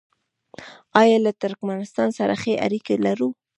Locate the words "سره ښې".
2.17-2.53